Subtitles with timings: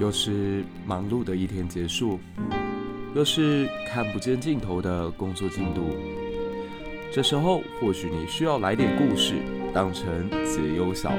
[0.00, 2.20] 又是忙碌的一天结束，
[3.16, 5.96] 又是看不见尽头的工作进度。
[7.12, 9.34] 这时候，或许你需要来点故事，
[9.74, 11.14] 当成解忧小物。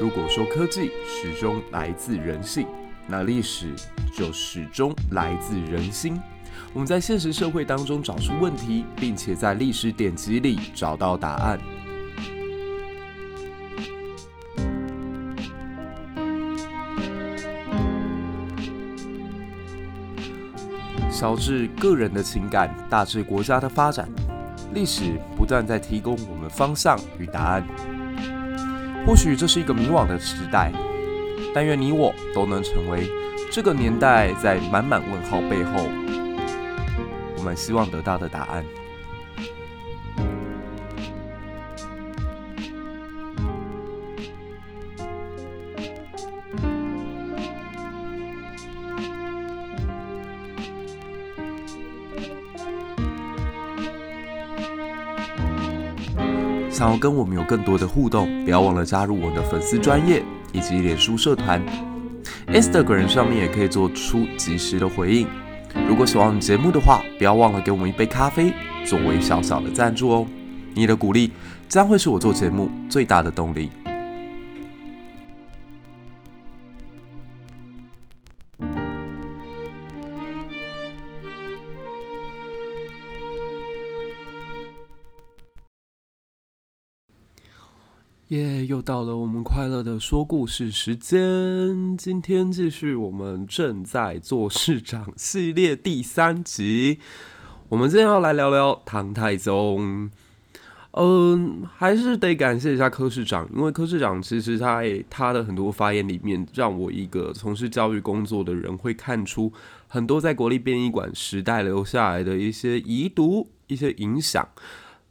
[0.00, 2.66] 如果说科技始终来自人性，
[3.06, 3.74] 那历史
[4.14, 6.18] 就始终来自人心。
[6.72, 11.58] 我们在现实社会当中找出问题，并且在历史典籍里找到答案。
[21.10, 24.06] 小至个人的情感，大至国家的发展，
[24.74, 27.66] 历史不断在提供我们方向与答案。
[29.06, 30.70] 或许这是一个迷惘的时代，
[31.54, 33.08] 但愿你我都能成为
[33.50, 35.88] 这个年代在满满问号背后。
[37.46, 38.64] 我们希望得到的答案。
[56.68, 61.64] 想要跟我们有更多的互动，不要忘了加入我的粉丝专业以及脸书社团
[62.48, 65.28] ，Instagram 上面也可以做出及时的回应。
[65.88, 68.52] 如果喜欢我们节目的话，不要忘了给我们一杯咖啡
[68.84, 70.26] 作为小小的赞助哦。
[70.74, 71.32] 你的鼓励
[71.68, 73.70] 将会是我做节目最大的动力。
[88.66, 91.96] 又到了我们快乐的说故事时间。
[91.96, 96.98] 今天继续我们正在做市长系列第三集。
[97.68, 100.10] 我们今天要来聊聊唐太宗。
[100.92, 109.52] 嗯，还是得感谢一下柯市长，因为柯市长其实他他的很多发言里面，让我一个从事教育工作的人会看出
[109.86, 114.48] 很多在国立编译馆时代留下来的一些遗毒、一些影响。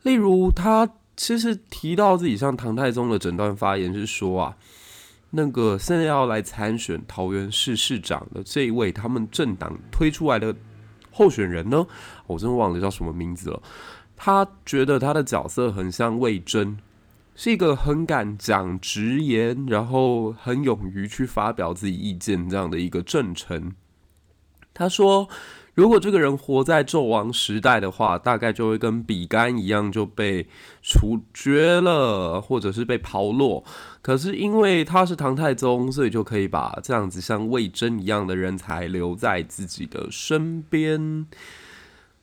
[0.03, 0.89] 例如他。
[1.17, 4.57] 其实提到自己像唐太宗的整段发言是说啊，
[5.31, 10.55] 那个现在要来参选桃园市市长的这一位，他们政党推出来的
[11.11, 11.85] 候选人呢，
[12.27, 13.61] 我真的忘了叫什么名字了。
[14.15, 16.77] 他觉得他的角色很像魏征，
[17.35, 23.73] 是一个很敢讲直言，然后很勇于去发表自己意见这样的一个政臣。
[24.73, 25.29] 他说。
[25.75, 30.47] 如果这个人活在纣王时代的话，大概就会跟比干一样就被
[30.81, 33.63] 处决了，或者是被抛落。
[34.01, 41.27] 可是因为他是唐太宗，所以就可以把这样子像魏征一样的人才留在自己的身边。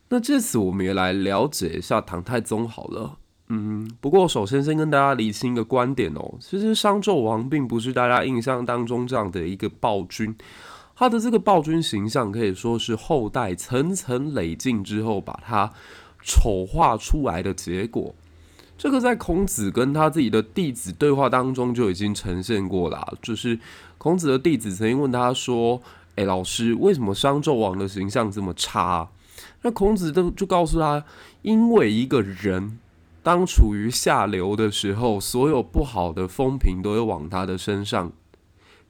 [0.08, 3.18] 那这次我们也来了解一下唐太宗好了。
[3.48, 10.34] 嗯，不过首先先跟大家厘清一个观点哦，其实商纣王并不是大家印象当中这样的一个暴君。
[11.02, 15.72] 他的这个暴君形象可以说是后代层层累进之后把他
[16.22, 18.14] 丑化出来的结果。
[18.78, 23.18] 这个在孔子跟他自己的弟子对话当中就已经呈现过了。
[23.20, 23.58] 就是
[23.98, 25.82] 孔子的弟子曾经问他说
[26.14, 29.08] ：“诶，老师，为什么商纣王的形象这么差？”
[29.62, 31.04] 那孔子就就告诉他
[31.42, 32.78] ：“因为一个人
[33.24, 38.12] 当处于下流的时候，所有不好的风评都会往他的身上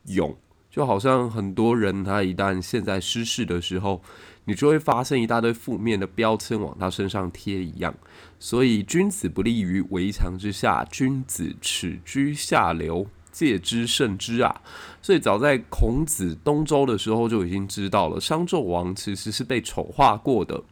[0.08, 0.36] 涌。”
[0.72, 4.03] 就好像很多人，他一旦现在失势的时候，
[4.47, 7.94] 你就会发现一大堆负面的标签往他身上贴一样。
[8.38, 14.62] 所以，君子不立于围墙之下，君子耻居下流，戒之慎之啊。
[15.03, 20.62] 所以，早在孔子东周的时候就已经知道了，商纣王其实是被丑化过的。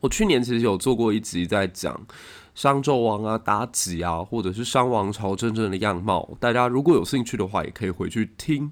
[0.00, 1.98] 我去年其实有做过一集在讲。
[2.60, 8.70] 商纣王啊，妲己啊，或者是商王朝真正的样貌，大家如果有兴趣的话，也可以回去听。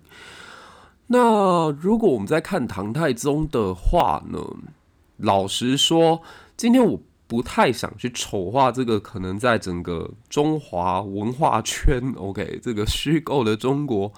[1.06, 4.38] 那如果我们在看唐太宗的话呢，
[5.16, 6.20] 老实说，
[6.54, 14.12] 今天我不太想去丑化这个可能在整个中华文化圈， OK，这个虚构的中国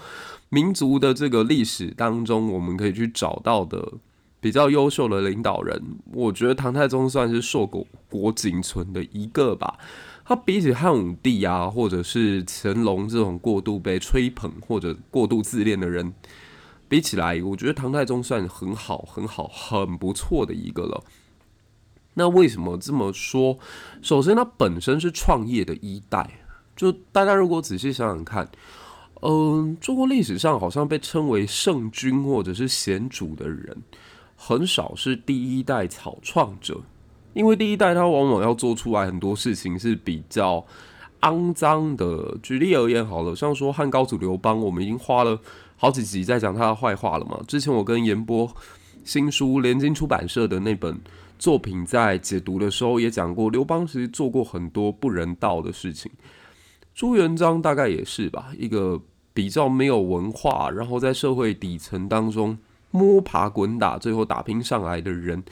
[0.49, 3.93] 民族的这个历史当中，我们可以去找到的。
[4.41, 5.81] 比较优秀的领导人，
[6.13, 9.79] 我觉得唐太宗算是硕果果仅存的一个吧。
[10.25, 16.15] 他比起汉武帝啊，或者是乾隆这种过度被吹捧或者过度自恋的人
[16.89, 21.03] 比起来，我觉得唐太宗算很好、很好、很不错的一个了。
[22.15, 23.59] 那为什么这么说？
[24.03, 26.45] 首先，他本身是创业的一代。
[26.77, 28.49] 就大家如果仔细想想看，
[29.23, 33.77] 嗯、中国历史上好像被称为圣君或者是贤主的人。
[34.43, 36.81] 很少是第一代草创者，
[37.35, 40.65] 因为第一代他往往要做出来很多事情是比较
[41.21, 42.39] 肮脏的。
[42.43, 45.39] 举例而言，好了，像说汉高祖刘邦，我们已经花了
[45.77, 47.39] 好几集在讲他的坏话了嘛。
[47.47, 48.51] 之前我跟严波
[49.05, 50.99] 新书联经出版社的那本
[51.39, 56.11] 作品在解读的时候也讲过，刘邦其实做过很多不人道的事情。
[56.95, 58.99] 朱元璋大概也是吧，一个
[59.35, 62.57] 比较没有文化，然后在社会底层当中
[62.91, 65.43] 摸爬滚打，最后打拼上来的人。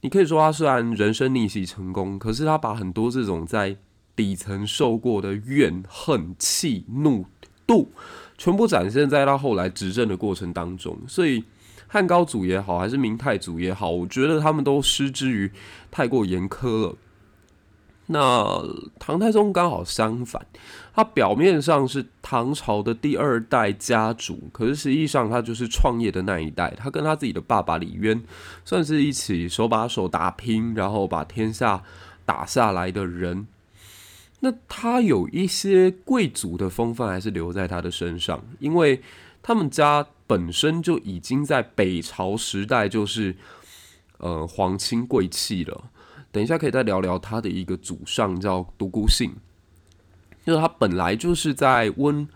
[0.00, 3.76] 你可以说他虽然人生逆袭成功，可是他把很多这种在
[4.14, 7.24] 底层受过的怨恨、气、怒、
[7.66, 7.86] 妒，
[8.36, 10.96] 全部展现在他后来执政的过程当中。
[11.08, 11.42] 所以
[11.88, 15.50] 汉高祖也好，还是明太祖也好，我觉得他们都失之于
[15.90, 16.96] 太过严苛了。
[18.06, 18.62] 那
[18.98, 20.46] 唐太宗刚好相反，
[20.94, 26.74] 他表面上是唐朝的第二代家主，可是实际上他就是创业的那一代。
[26.76, 28.22] 他跟他自己的爸爸李渊
[28.64, 31.82] 算是一起手把手打拼，然后把天下
[32.26, 33.46] 打下来的人。
[34.40, 39.00] 那他有一些贵族的风范还是留在他的身上，因为
[39.42, 43.34] 他们家本身就已经在北朝时代就是
[44.18, 45.84] 呃皇亲贵戚了。
[46.34, 49.32] 等一下可以再聊聊他的一个祖上叫独孤信，
[50.44, 52.26] 就是他本来就是在温，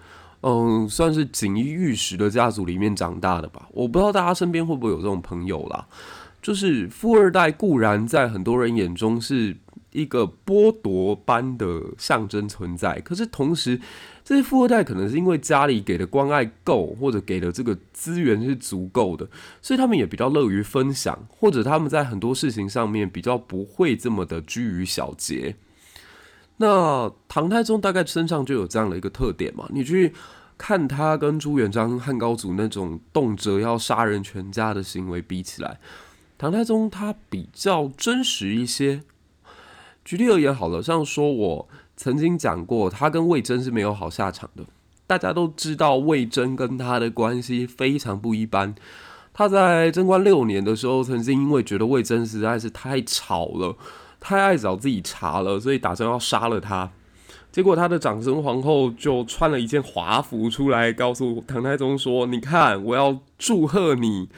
[0.43, 3.69] 嗯，算是锦衣玉食的家族里面长大的吧。
[3.73, 5.85] 我不知道大家身边会不会有这种朋友啦，
[6.41, 9.57] 就是富二代固然在很多人眼中是
[9.91, 13.81] 一个剥夺般的象征存在，可是同时。
[14.29, 19.27] 这些富二代可能是因为家里给的关爱够，或者给的这个资源是足够的，
[19.63, 25.57] 所以他们也比较乐于分享，或者他们在很多事情上面比较不会这么的拘于小节。
[26.59, 29.67] 那唐太宗大概身上就有这样的一个特点嘛？
[29.71, 30.13] 你去
[30.59, 35.81] 看他跟朱元璋、汉高祖那种动辄要杀人全家的行为比起来，
[36.37, 39.01] 唐太宗他比较真实一些。
[40.05, 41.69] 举例而言，好了，像说我。
[41.99, 44.63] 曾经讲过，他跟魏征是没有好下场的。
[45.05, 48.73] 大家都知道，魏征跟他的关系非常不一般。
[49.35, 53.77] 他在贞观六年的时候，曾经因为觉得魏征实在是太吵了，
[54.21, 56.89] 太爱找自己茬了，所以打算要杀了他。
[57.51, 64.29] 结果他的长孙皇后就穿了一件华服出来，告诉唐太宗说：“你看，我要祝贺你。”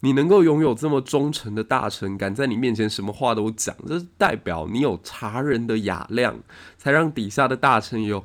[0.00, 6.38] 你能够拥有这么忠诚的大臣，敢在你面前什么话都讲，这是代表你有察人的雅量，
[6.76, 8.22] 才让底下的大臣有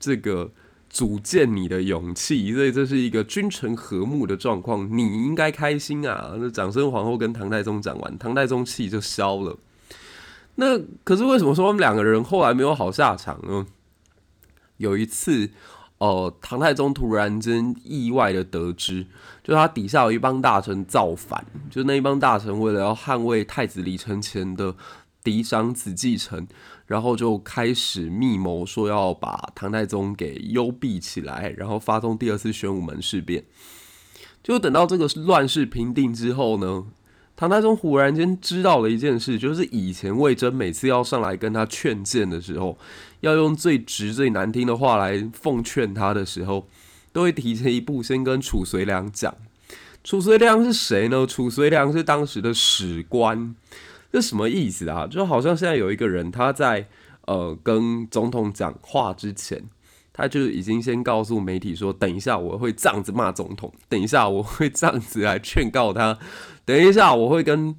[0.00, 0.50] 这个
[0.90, 2.52] 组建你的勇气。
[2.52, 6.34] 所以这是一个君臣和睦的状况，你应该开心啊！
[6.38, 9.56] 那长孙皇后跟唐太宗讲完，唐太宗气就消了。
[10.56, 13.66] 那可是为什么说他们两个人后来没有好下场呢？
[14.78, 15.50] 有一次。
[15.98, 19.06] 哦、呃，唐太宗突然间意外的得知，
[19.42, 24.74] 就他底下有一帮大臣造反，就那一帮大臣为了要捍卫太子李承乾的
[25.24, 26.46] 嫡长子继承，
[26.86, 33.44] 然后就开始密谋说要把唐太宗给幽闭起来，然后发动第二次玄武门事变。
[34.42, 36.86] 就等到这个乱世平定之后呢，
[37.36, 42.76] 唐太宗忽然间知道了一件事，就是以前魏征每次要上来跟他劝谏的时候，
[43.20, 46.66] 要用最直最难听的话来奉劝他的时候，
[47.12, 49.34] 都会提前一步先跟褚遂良讲。
[50.02, 51.26] 褚遂良是谁呢？
[51.26, 53.54] 褚遂良是当时的史官，
[54.12, 55.06] 这什么意思啊？
[55.06, 56.88] 就好像现在有一个人他在
[57.26, 59.62] 呃跟总统讲话之前。
[60.14, 66.18] 他就已经先告诉媒体说：“等一下我会这样子骂总统，等一下我会这样子来劝告他，
[66.66, 67.74] 等一下我会跟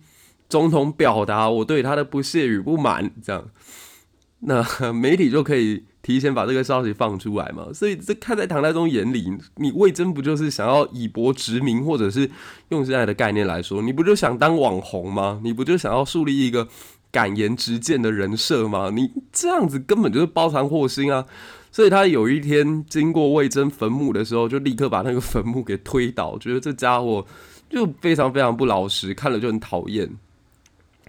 [0.49, 3.49] 总统表达我对他的不屑与不满。”这样，
[4.39, 7.73] 那媒体就可以提前把这个消息放出来嘛。
[7.73, 12.29] 所以这看在唐太宗眼里，你魏征不就是想要以博殖民，或者是
[12.69, 15.41] 用现在的概念来说，你不就想当网红吗？
[15.43, 16.67] 你不就想要树立一个
[17.11, 18.91] 敢言直谏的人设吗？
[18.93, 21.25] 你这样子根本就是包藏祸心啊！
[21.71, 27.25] 所以他有一天经过魏征坟墓的时候，就立刻把那个坟墓给推倒，觉得这家伙
[27.67, 30.07] 就非常非常不老实，看了就很讨厌。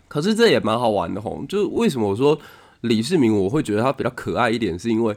[0.09, 2.39] 可是这也蛮好玩的吼，就为什么我说
[2.85, 5.17] 李世民我会觉得他比较可爱一点，是因为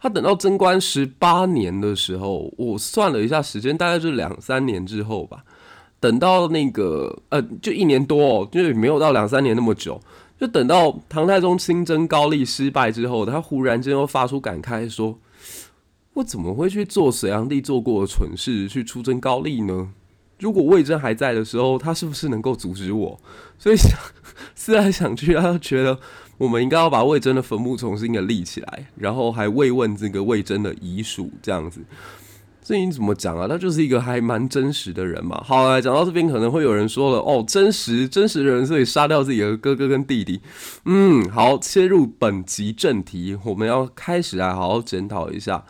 [0.00, 5.44] 他等到贞观十八年的时候，我算了一下时间，大概是两三年之后吧。
[6.00, 10.00] 等到那个呃，就一年多哦，就没有到两三年那么久。
[10.38, 15.18] 就等到唐太宗亲征高丽失败之后，他忽然间又发出感慨说
[16.14, 19.92] ：“我怎么会去做隋炀帝做过的蠢事，去出征高丽呢？
[20.40, 23.18] 如果魏征还在的时候，他是不是能够阻止我？”
[23.58, 23.90] 所以想
[24.54, 25.98] 思来想去，他觉得
[26.36, 31.80] 我们应该要把魏征的坟墓重新的立起来，然后还慰问这个魏征的遗属这样子。
[32.62, 33.48] 这你怎么讲啊？
[33.48, 35.42] 他就是一个还蛮真实的人嘛。
[35.42, 40.38] 好，来讲到这边，可能会有人说了，哦，真实真实的人，所以杀掉自己的哥哥跟弟弟。
[40.84, 45.64] 嗯，好，切入本集正题，我们要开始来好好检讨一下，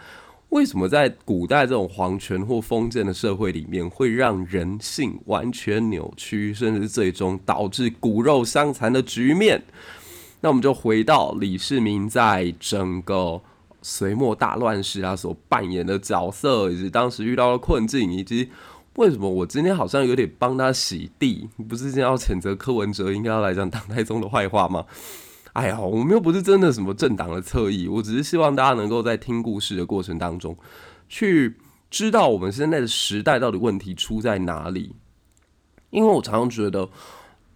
[0.50, 9.62] 为什么在古代这种皇权或封建的社会里面，会让人性完全扭曲，甚至最终导致骨肉相残的局面？
[10.40, 13.40] 那我们就回到李世民在整个。
[13.80, 18.50] 隋末大乱世啊，所扮演的角色，以及当时遇到的困境，以及
[18.96, 21.48] 为什么我今天好像有点帮他洗地？
[21.68, 24.84] 不是今天要谴责柯文哲，应该要来讲唐太宗的坏话吗？
[25.58, 30.56] 哎呀，我们又不是真的什么政党的侧翼，我只是希望大家能够在听故事的过程当中，
[31.08, 31.56] 去
[31.90, 34.94] 知道我们现在的时代到底问题出在哪里。
[35.90, 36.88] 因为我常常觉得。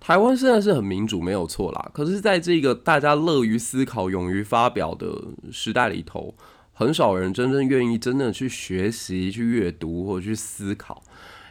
[0.05, 1.91] 台湾现在是很民主，没有错啦。
[1.95, 5.07] 可是，在这个大家乐于思考、勇于发表的
[5.53, 6.35] 时代里头，
[6.73, 11.01] 很少人真正愿意真的去学习、去阅读或者去思考。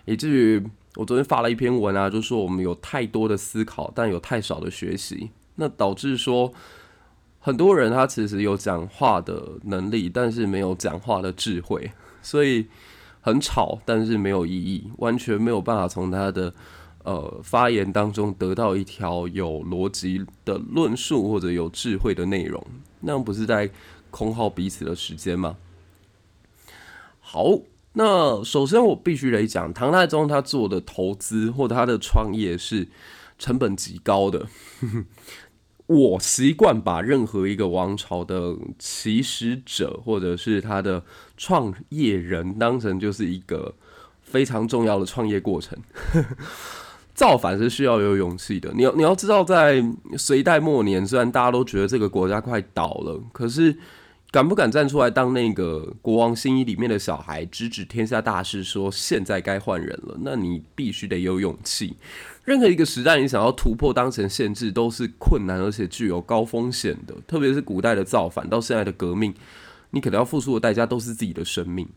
[0.04, 0.62] 以至于
[0.98, 6.52] 我昨天发了一篇文啊，就说我们有太多的思考，但有太少的学习，那导致说
[7.40, 11.92] 很多人他其实有讲话的能力，但是没有讲话的智慧，
[12.22, 12.68] 所以
[13.22, 16.54] 很吵，但是没有意义，完全没有办法从他的。
[17.04, 22.64] 呃，发言当中得到一条有逻辑的论述或者有智慧的内容，
[23.00, 23.68] 那不是在
[24.12, 25.58] 空耗彼此的时间吗？
[27.20, 27.58] 好，
[27.94, 32.88] 那首先我必须得讲，唐太宗他做的投资或者他的创业是
[33.42, 34.48] 成本极高的。
[35.88, 41.04] 我习惯把任何一个王朝的起始者或者是他的
[41.36, 43.74] 创业人当成就是一个
[44.22, 45.78] 非常重要的创业过程。
[47.16, 48.72] 造反是需要有勇气的。
[48.74, 49.84] 你要你要知道，在
[50.18, 53.76] 隋代末年，虽然大家都觉得这个国家快倒了，可是
[54.32, 60.18] 敢不敢站出来当那个国王新衣里面的小孩，直指天下大事，说现在该换人了？
[60.22, 61.98] 那你必须得有勇气。
[62.44, 67.16] 任何一个时代，你想要突破当前限制，都是困难而且具有高风险的。
[67.28, 69.34] 特别是古代的造反到现在的革命，
[69.92, 71.88] 你可能要付出的代价都是自己的生命。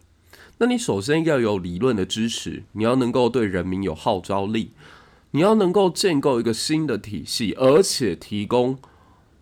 [0.59, 4.73] 那你首先要有理论的支持，你要能够对人民有号召力。
[5.31, 8.79] 你要能够建构一个新的体系，而且提供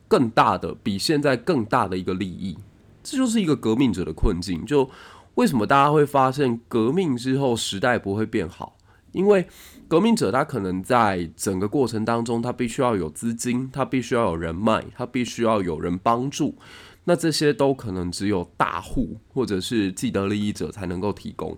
[0.09, 2.56] 更大的、比现在更大的一个利益，
[3.02, 4.64] 这就是一个革命者的困境。
[4.64, 4.88] 就
[5.35, 8.78] 为什么大家会发现革命之后时代不会变好？
[9.12, 9.47] 因为
[9.93, 16.57] 革命者他可能在整个过程当中，他必须要有资金，他必须要有人脉，他必须要有人帮助。
[17.05, 21.55] 那这些都可能只有大户或者是既得利益者才能够提供。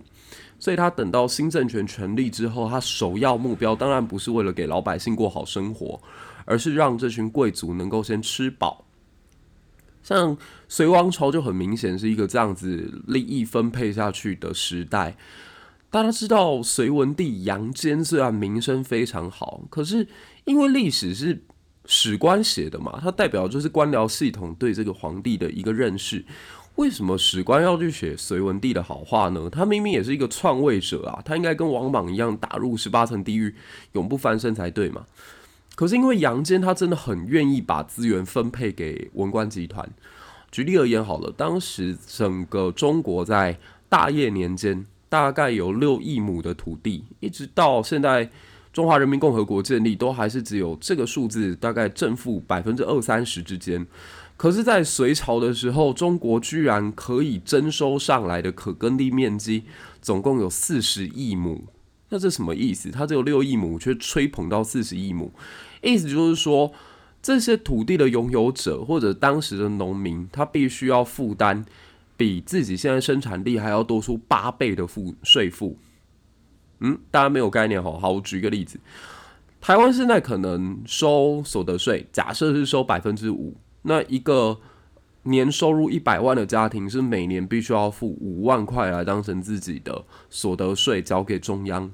[0.59, 6.01] 所以他等到新政权成立之后，他首要目标当然不是为了给老百姓过好生活，
[6.45, 8.85] 而是让这群贵族能够先吃饱。
[10.03, 10.37] 像
[10.67, 15.17] 隋王朝就很明显是一个这样子利益分配下去的时代。
[15.95, 20.05] 大家知道隋文帝杨坚虽然名声非常好，可是
[20.45, 21.41] 因为历史是
[21.87, 26.25] 史官写的嘛，它代表就是官僚系统对这个皇帝的一个认识。
[26.75, 29.49] 为什么史官要去写隋文帝的好话呢？
[29.49, 33.55] 他明明也是一个篡位者啊，他应该跟王莽一样打入十八层地狱，
[33.93, 35.07] 永不翻身才对嘛。
[35.77, 39.89] 可是因为杨坚他真的很愿意把资源分配给文官集团。
[40.51, 43.57] 举例而言好了，当时整个中国在
[43.89, 44.85] 大业年间
[45.15, 48.29] 大概有六亿亩的土地，一直到现在
[48.73, 53.87] 中华人民共和国建立，都还是只有这个数字，大概正负百分之二三十之间。
[54.37, 59.63] 可是，在隋朝的时候，中国居然可以征收上来的可耕地面积
[60.03, 61.63] 总共有四十亿亩。
[62.09, 62.91] 那这什么意思？
[62.91, 65.33] 它只有六亿亩，却吹捧到四十亿亩，
[65.81, 66.73] 意思就是说，
[67.23, 71.65] 这些土地的拥有者或者当时的农民，他必须要负担
[72.17, 75.79] 比自己现在生产力还要多出八倍的赋税负。
[76.81, 77.99] 嗯，大家没有概念哈。
[77.99, 78.79] 好，我举一个例子，
[79.61, 83.57] 台湾现在可能收所得税，假设是收百分之五。
[83.83, 84.59] 那一个
[85.23, 91.91] 年收入一百万的家庭是每年必须要付五万块来当成自己的所得税交给中央。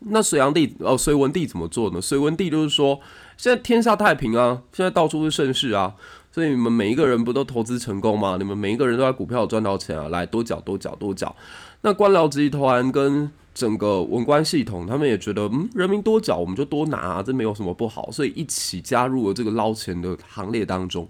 [0.00, 2.00] 那隋炀帝哦，隋文帝怎么做呢？
[2.00, 3.00] 隋文帝就是说，
[3.36, 5.94] 现在天下太平啊，现在到处是盛世啊，
[6.32, 8.36] 所以你们每一个人不都投资成功吗？
[8.38, 11.34] 你们每一个人都在股票赚到钱啊，来多缴多缴多缴。
[11.80, 21.08] 那官僚集团跟整个文官系统，他们也觉得，嗯，人民多缴，我们就多拿啊，这没有什么不好，所以一起加入了这个捞钱的行列当中。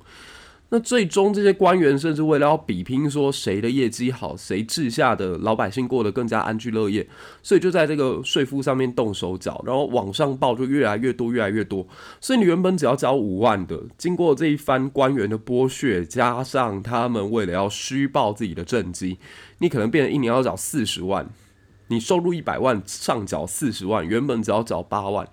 [0.73, 7.05] 那最终这些官员甚至为了要比拼说谁的业绩好，谁治下的老百姓过得更加安居乐业，
[7.43, 11.85] 所以就在这个税负上面动手脚，然后往上报就越来越多，越来越多。
[12.21, 19.19] 所以你原本只要交五万的，经过这一番官员的剥削，加上他们为了要虚报自己的政绩，
[19.59, 21.29] 你可能变成一年要缴四十万。
[21.89, 25.27] 你收入一百万，上缴四十万，原本只要缴八万，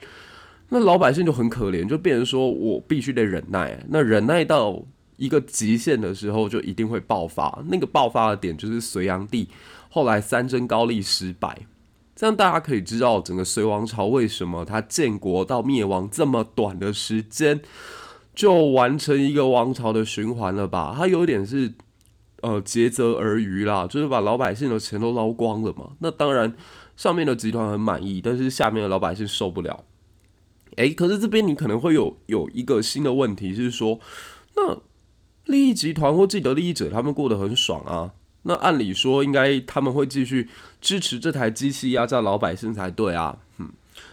[0.70, 4.84] 那老百姓就很可怜，就变成说我必须得忍耐，那忍耐到。
[5.18, 7.64] 一个极限的时候，就一定会爆发。
[7.68, 9.50] 那个爆发的点就是隋炀帝
[9.90, 11.66] 后来三征高丽失败，
[12.16, 17.62] 这样大家可以知道整个隋王朝为什么他建国到灭亡这么短的时间
[18.36, 20.94] 就完成一个王朝的循环了吧？
[20.96, 21.74] 他有点是
[22.42, 25.94] 呃竭泽而渔啦，就是把老百姓的钱都捞光了嘛。
[26.00, 26.54] 那当然
[26.96, 29.84] 上面的集团很满意，但是下面的老百姓受不了。
[30.76, 34.00] 诶，可是这边你可能会有有一个新的问题是说，
[34.56, 34.78] 那。
[35.48, 38.12] 利益集团或既得利益者，他们过得很爽啊。
[38.44, 40.48] 那按理说，应该他们会继续
[40.80, 43.38] 支持这台机器压榨老百姓才对啊。
[43.58, 43.70] 嗯，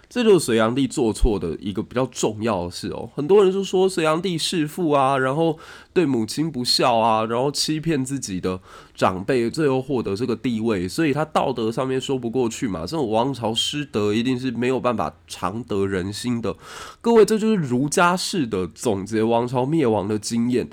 [0.08, 3.08] 这就是隋炀帝做错的一个比较重要的事哦。
[3.14, 5.56] 很多人就说隋炀帝弑父啊，然后
[5.92, 8.58] 对母亲不孝啊，然后欺骗自己的
[8.96, 12.80] 长辈，最后获得这个地位，所以他道德上面说不过去嘛。
[12.80, 16.56] 这种王朝失德一定是没有办法长得人心的。
[17.00, 20.68] 各位，这就是儒家式的总结王朝灭亡的经验。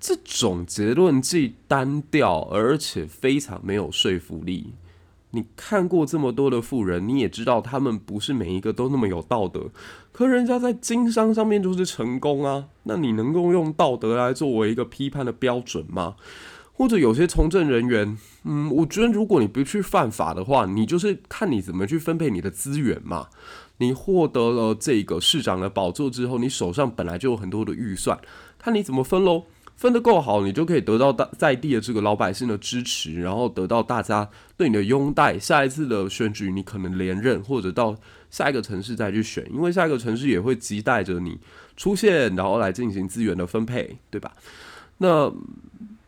[0.00, 4.72] 这种结论既单调，而且非常没有说服力。
[5.32, 9.70] 你看过这么多的富人，你也知道他们不是每一个都那么有道德。
[10.10, 16.16] 可人家在经商上面就是成功啊，那你能够用道德来作为一个批判的标准吗？
[16.72, 23.26] 或者有些从政人员，嗯，我觉得如果你不去犯法的话，你就是看你怎么去分配你的资源嘛。
[23.78, 28.18] 你获得了这个市长的宝座之后，你手上本来就有很多的预算，
[28.58, 29.44] 看你怎么分喽。
[29.78, 35.38] 分得够好，你就可以得到大在地的这个老百姓的支持，然后得到大家对你的拥戴。
[35.38, 37.96] 下一次的选举，你可能连任，或者到
[38.28, 41.38] 下一个城市再去选，因为下一个城市也会期待着你
[41.76, 44.32] 出现，然后来进行资源的分配，对吧？
[44.98, 45.32] 那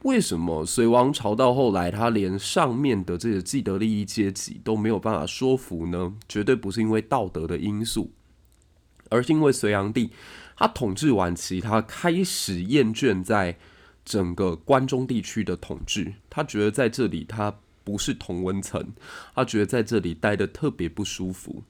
[0.03, 6.13] 为什么隋王朝到后来，他连上面的这个既得利益阶级都没有办法说服呢？
[6.29, 8.11] 绝对不是因为道德的因素，
[9.11, 10.11] 而是因为隋炀帝。
[10.61, 13.57] 他统治晚期，他开始厌倦在
[14.05, 16.13] 整个关中地区的统治。
[16.29, 18.89] 他觉得在这里他不是同温层，
[19.35, 21.63] 他觉得在这里待得特别不舒服，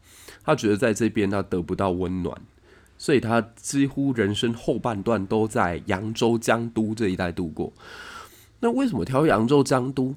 [0.42, 2.36] 他觉得在这边他得不到温暖，
[2.98, 7.72] 所以他几乎人生后半段都在扬州江都这一带度过。
[8.58, 10.16] 那为什么挑扬州江都？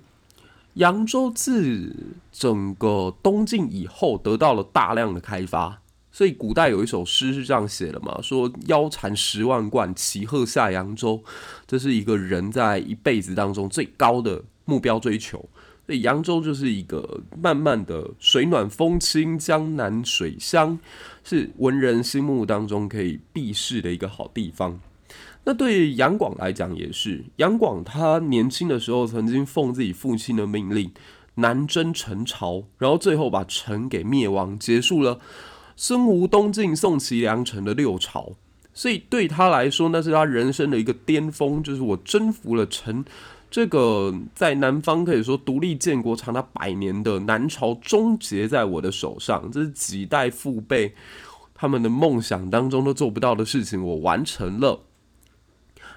[0.73, 1.95] 扬州自
[2.31, 5.82] 整个东晋以后得到了大量的开发。
[6.13, 11.21] 所以古代有一首诗是这样写的嘛，说腰缠十万贯，骑鹤下扬州。
[11.65, 15.43] 这是一个人在一辈子当中最高的目标追求。
[15.85, 20.79] 所以扬州就是一个慢慢的水暖风轻，江南水乡，
[21.23, 24.79] 是文人心目当中可以避世的一个好地方。
[25.43, 30.89] 那对杨广来讲也是，杨广他年轻的时候曾经奉自己父亲的命令
[31.35, 35.19] 南征陈朝，然后最后把陈给灭亡，结束了。
[35.75, 38.33] 孙吴、东晋、宋、齐、梁、陈的六朝，
[38.73, 43.03] 所以对他来说，那是他人生的一个巅峰，就是我征服了陈
[43.49, 49.51] 这个在南方可以说独立建国长达百年的南朝，终结在我的手上。
[49.51, 50.93] 这是几代父辈
[51.53, 54.81] 他们的梦想当中都做不到的事情，我完成了。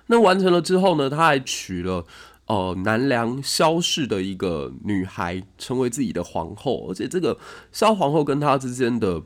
[0.07, 2.05] 那完成了之后呢，他还娶了
[2.47, 7.39] 呃南梁萧氏的一个女孩，成为自己的皇后，而且这个
[7.73, 9.23] 萧皇后跟他之间的。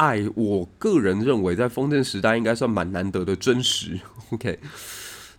[0.00, 4.00] 爱，我个人认为在封建时代应该算蛮难得的真实。
[4.32, 4.58] OK，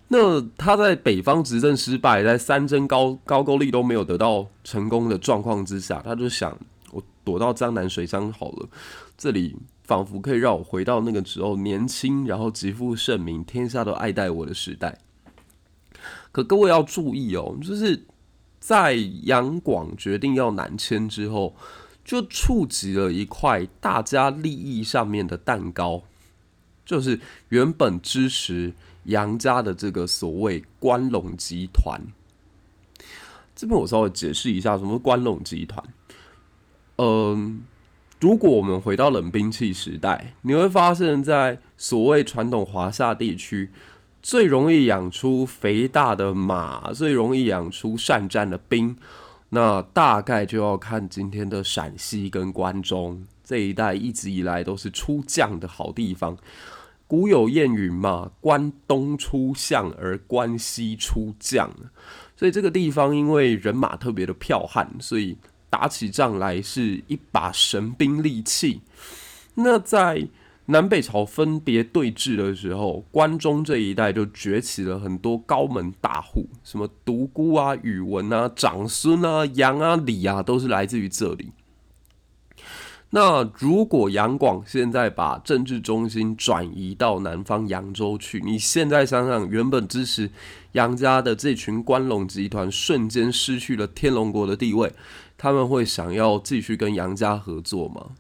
[0.10, 6.56] 那他在北方执政失败，在三征高高句丽都没有得到成功的状况之下，他就想
[6.92, 8.70] 我躲到江南水乡好了，
[9.18, 15.00] 这里仿佛可以让我回到那个时候年轻，然后极负盛名，天下都爱戴我的时代。
[16.32, 18.06] 可各位要注意哦，就是
[18.60, 18.94] 在
[19.24, 21.56] 杨广决定要南迁之后。
[22.04, 26.04] 就触及了一块大家利益上面的蛋糕，
[26.86, 28.74] 就是原本支持
[29.06, 32.02] 杨家的这个所谓关陇集团。
[33.56, 35.84] 这边我稍微解释一下，什么是关陇集团？
[36.98, 37.62] 嗯，
[38.20, 43.70] 如果我们回到冷兵器时代，你会发现在所谓传统华夏地区，
[44.22, 48.98] 最容易养出肥大的马，最容易养出善战的兵。
[49.54, 56.38] 那大概就要看今天的陕西跟关中这一带，一直以来都是出将的好地方。
[57.06, 61.70] 古有谚语嘛，“关东出相而关西出将”，
[62.38, 65.38] 所以这个地方因为人马特别的剽悍，所以
[65.70, 68.80] 打起仗来是一把神兵利器。
[69.56, 70.26] 那在
[70.68, 81.52] 南北朝分别对峙的时候，关中这一带就崛起了很多高门大户，什么独孤啊、宇文啊、长孙啊、杨啊、李啊，都是来自于这里。
[83.14, 90.32] 那如果杨广现在把政治中心转移到南方扬州去，你现在想想，原本支持
[90.72, 94.94] 杨家的这群关陇集团瞬间失去了天龙国的地位，
[95.38, 98.12] 他们会想要继续跟杨家合作吗？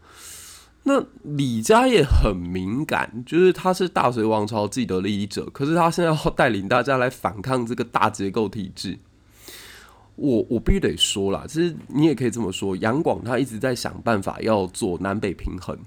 [0.84, 8.98] 那李家也很敏感，就是他是大隋王朝既得利益者，可是他现在要带领大家来反抗这个大结构体制。
[10.15, 15.78] 我我必须得说啦，其实你也可以这么说，杨广他一直在想办法要做南北平衡。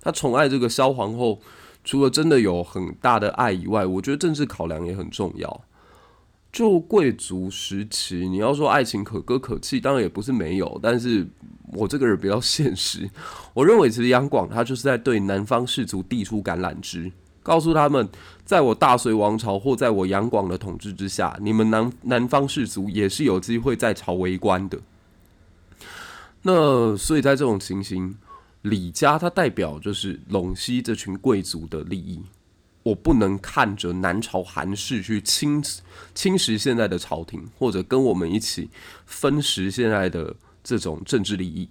[0.00, 1.40] 他宠爱这个萧皇后，
[1.84, 5.60] 除了真的有很大的爱以外，我觉得政治考量也很重要。
[6.52, 11.26] 就贵族时期，你要说爱情可歌可泣，当然也不是没有，但是
[11.72, 13.08] 我这个人比较现实，
[13.54, 17.10] 我认为其实杨广他就是在对南方士族递出橄榄枝。
[17.42, 18.06] 告诉他们，
[18.44, 24.78] 在我大隋王朝或在我杨广的统治之下，你们南南方士族也是有机会在朝为官的。
[26.42, 28.14] 那所以在这种情形，
[28.62, 32.20] 李家它代表就是陇西这群贵族的利益，
[32.82, 35.62] 我不能看着南朝韩氏去侵
[36.14, 38.70] 侵蚀现在的朝廷，或者跟我们一起
[39.04, 41.68] 分食现在的这种政治利益。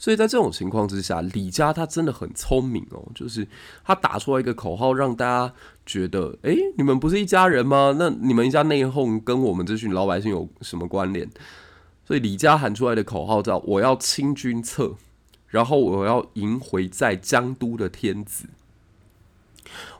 [0.00, 3.48] 所以在这种情况之下，李家他真的很聪明哦，就是
[3.84, 5.52] 他打出来一个口号，让大家
[5.84, 7.96] 觉得，诶，你们不是一家人吗？
[7.98, 11.28] 那你们一家内讧跟我们这群老百姓有什么关联？
[12.06, 14.94] 所以李家喊出来的口号叫“我要清君侧，
[15.48, 18.44] 然后我要迎回在江都的天子”。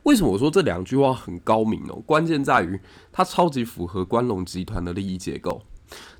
[0.09, 2.03] 为什么我说这两句话很高明哦？
[2.07, 2.81] 关键在于
[3.13, 5.61] 它超级符合关陇集团的利益结构。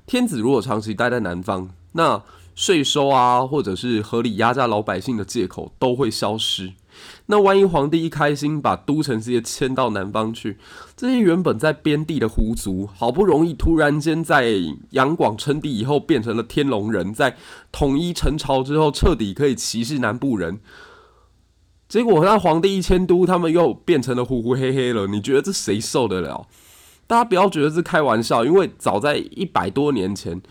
[0.05, 2.21] 天子如果长期待在南方，那
[2.53, 6.73] 税收啊，或者是合理压榨老百姓的借口都会消失。
[7.25, 10.59] 那万一皇帝一开心把都城这些迁到南方去，
[10.95, 14.53] 这些原本在边地的胡族，好不容易突然间在
[14.91, 17.35] 杨广称帝以后变成了天龙人，在
[17.71, 20.59] 统一陈朝之后彻底可以歧视南部人。
[21.89, 25.07] 结果那皇帝一迁都，他们又变成了呼呼黑黑了。
[25.07, 26.47] 你觉得这谁受得了？
[27.05, 30.41] 大家不要觉得是开玩笑，因为早在一百多年前。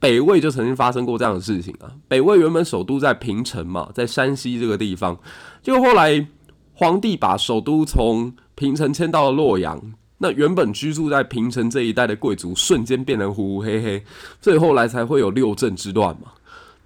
[0.00, 1.88] 北魏就曾经发生过这样的事情啊！
[2.08, 5.18] 北魏原本首都在平城嘛，在山西这个地方，
[5.62, 6.26] 结果后来
[6.74, 14.04] 皇帝把首都从平城迁到了洛阳，那原本居住在平城这一带的贵族瞬间变得呼呼黑黑，
[14.42, 16.32] 所以后来才会有六镇之乱嘛。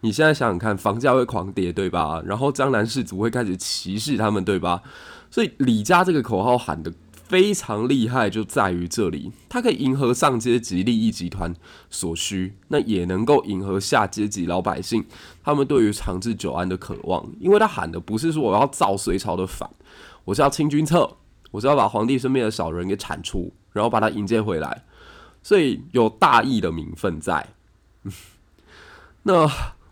[0.00, 2.22] 你现在想想看，房价会狂跌，对吧？
[2.24, 4.82] 然后江南士族会开始歧视他们，对吧？
[5.30, 6.92] 所以李家这个口号喊的。
[7.28, 11.54] 非常厉害，就在于这里，它可以迎合上阶级利益集团
[11.90, 15.04] 所需，那也能够迎合下阶级老百姓
[15.44, 17.30] 他们对于长治久安的渴望。
[17.38, 19.68] 因为他喊的不是说我要造隋朝的反，
[20.24, 21.18] 我是要清君侧，
[21.50, 24.84] 我是要把皇帝身边的小人给铲除，然后把他迎接回来，
[25.42, 27.48] 所以有大义的名分在。
[29.24, 29.46] 那。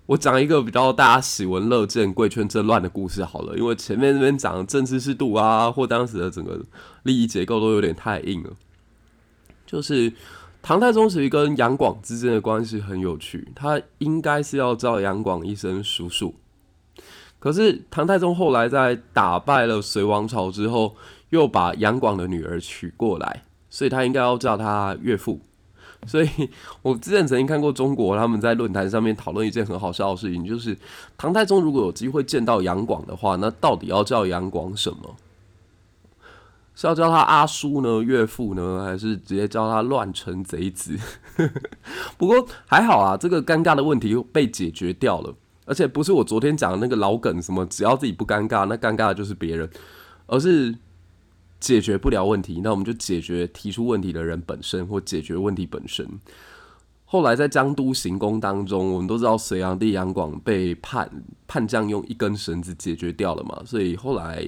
[0.07, 6.61] 我讲一个比较大家喜闻乐见、贵圈真乱的故事好了，因为前面那边讲的政治制度啊，或当时的整个
[7.03, 8.51] 利益结构都有点太硬了。
[9.67, 10.13] 就是
[10.63, 16.37] 唐太宗其实跟杨广之间的关系很有趣，他应该是要叫杨广一声叔叔，
[17.41, 20.95] 可是唐太宗后来在打败了隋王朝之后，
[21.31, 25.41] 又把杨广的女儿娶过来，所以他应该要叫他岳父。
[26.09, 26.29] 所以，
[26.83, 30.77] 我之前曾经看过中国他们在论坛上面讨论一件很好笑的事情，就是
[31.19, 35.17] 唐太宗如果有机会见到杨广的话，那到底要叫杨广什么？
[36.75, 40.97] 是要叫他阿叔呢、岳父呢，还是直接叫他乱臣贼子？
[42.19, 49.69] 不过还好啊，这个尴尬的问题被解决掉了，而且不是我昨天讲的那个老梗，什么只要自己不尴尬，那尴尬的就是别人，
[50.27, 50.75] 而是。
[51.59, 56.07] 解决不了问题，那我们就解决提出问题的人本身，或解决问题本身。
[57.05, 61.09] 后来在江都行宫当中，我们都知道隋炀帝杨广被叛
[61.47, 64.45] 叛将用一根绳子解决掉了嘛，所以后来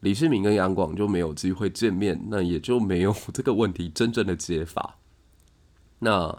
[0.00, 4.96] 李世民跟杨广就没有机会见面，那也就没有这个问题真正的解法。
[6.00, 6.36] 那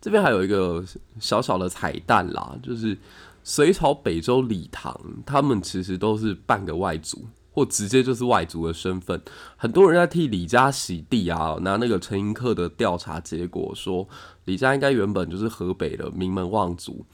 [0.00, 0.82] 这边还有一个
[1.20, 2.96] 小小的彩蛋啦，就是
[3.44, 7.26] 隋朝北周李唐，他们其实都是半个外族。
[7.56, 9.18] 或直接就是外族的身份，
[9.56, 14.06] 很多人在替李家洗地啊，拿那个陈寅恪的调查结果说，
[14.44, 17.06] 李家应该原本就是河北的名门望族。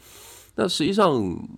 [0.57, 1.49] 那实际上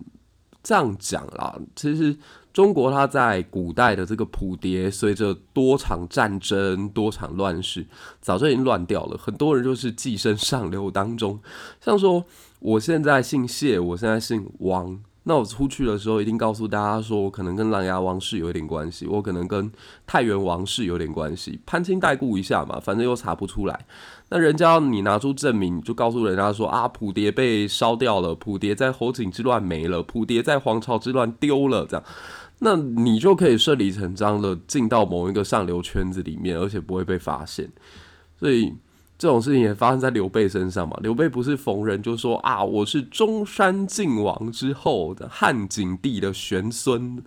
[0.61, 2.15] 这样讲啦，其实
[2.53, 7.87] 中国它在古代的这个谱牒，随着多场战争、多场乱世，
[8.21, 9.17] 早就已经乱掉了。
[9.17, 11.39] 很多人就是寄生上流当中，
[11.81, 12.23] 像说
[12.59, 15.01] 我现在姓谢，我现在姓王。
[15.27, 19.71] 那我出去的时候，一定告诉大家说，我可能跟琅琊王氏有一点关系，我可能跟
[20.05, 23.85] 太原王氏有点关系，攀亲带故一下嘛，反正又查不出来。
[24.29, 32.05] 那人家你拿出证明，就告诉人家说啊，谱蝶被烧掉了，谱蝶在侯景之乱没了，谱蝶在皇朝之乱丢了，这样，
[32.59, 37.67] 那你就可以顺理成章的进到某一个上流圈子里面，而且不会被发现，
[38.39, 38.75] 所以。
[39.17, 40.97] 这种事情也发生在刘备身上嘛？
[41.01, 47.23] 刘备不是逢人就说啊，我是中山靖王之后的汉景帝的玄孙。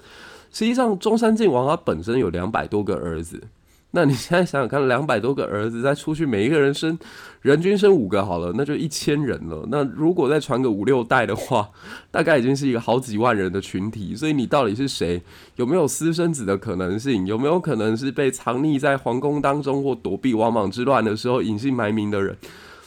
[0.52, 3.42] 实际上，中山靖王他本身有两百多个儿子。
[3.92, 6.98] 那你现在想想看，两百多个儿子再出去，每一个人生
[7.40, 9.66] 人均生五个好了，那就一千人了。
[9.70, 11.70] 那如果再传个五六代的话，
[12.10, 14.14] 大概已经是一个好几万人的群体。
[14.14, 15.22] 所以你到底是谁？
[15.56, 17.26] 有没有私生子的可能性？
[17.26, 22.36] 有没有可能是被藏匿在皇宫当中或躲避王莽之乱的时候隐姓埋名的人？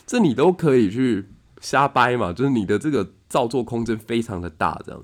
[0.05, 1.25] 这你都可以去
[1.61, 4.79] 瞎掰嘛，就是你的这个造作空间非常的大。
[4.85, 5.03] 这样，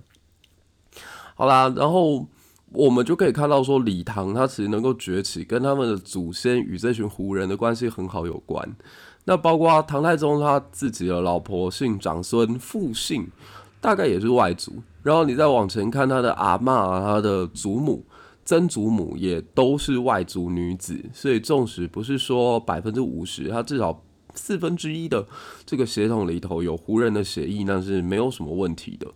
[1.33, 2.27] 好啦，然后。
[2.77, 8.75] 我们就可以看到，说李唐他其实能够崛起，跟他们的祖先与这群胡人的关系很好有关。
[9.25, 13.27] 那包括唐太宗他自己的老婆姓长孙，父姓
[13.81, 14.73] 大概也是外族。
[15.01, 18.05] 然后你再往前看，他的阿嬷、他的祖母、
[18.45, 21.03] 曾祖母也都是外族女子。
[21.11, 24.03] 所以纵使不是说百分之五十，他至少
[24.35, 25.25] 四分之一的
[25.65, 29.07] 这个血统里头有胡人的血裔，那是没有什么问题的。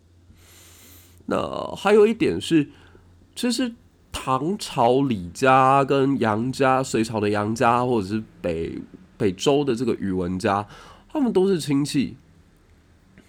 [1.28, 2.72] 那还有一点是。
[3.34, 3.74] 其实
[4.12, 8.78] 唐朝李家跟杨家，隋朝的杨家，或者是北
[9.18, 10.68] 北周的这个宇文家，
[11.12, 12.18] 他们都是亲戚。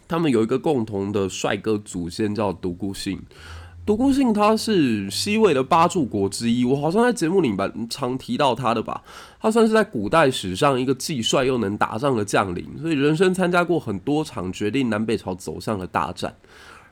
[0.09, 3.21] 他们有一个共同的帅哥祖先叫独孤信。
[3.87, 9.03] 独孤信他是西魏的八柱国之一，我好像在节目里面常提到他的吧。
[9.41, 16.35] 他算是在古代史上一个既帅又能打仗的将领，所以人生参加过很多场决定南北朝走向的大战，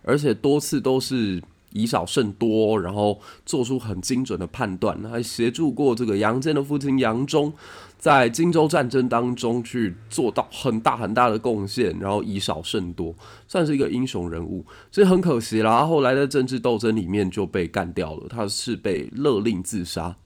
[0.03, 1.43] 而且多次都是。
[1.73, 7.53] 以少胜多，然后做出很精准的判断，还协助过这个杨坚的父亲杨忠，
[7.99, 13.15] 在荆州战争当中去做到很大很大的贡献，然后以少胜多，
[13.47, 14.65] 算是一个英雄人物。
[14.91, 20.17] 所以很可惜啦，后来的政治斗争里面就被干掉了，他是被勒令自杀。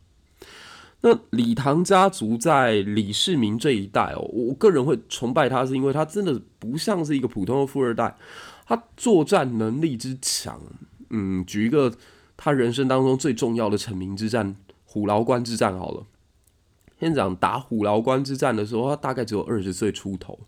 [1.02, 8.16] 那李唐家族在李世民这一代哦，我个人会崇拜他，是因为他真的不像是一个普通的富二代，
[8.66, 10.58] 他作战能力之强。
[11.16, 11.94] 嗯，举一个
[12.36, 16.06] 他人生当中最重要的成名之战——虎牢关之战好了。
[16.98, 20.40] 先讲打虎牢关之战的时候，他大概只有二十岁出头。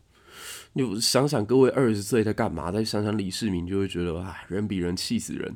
[0.73, 2.73] 你想想，各位二十岁在干嘛？
[2.73, 5.55] 再想想李世民，就会觉得哎，人比人气死人。